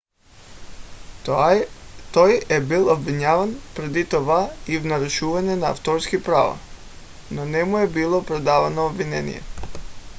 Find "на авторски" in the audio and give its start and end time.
5.55-6.23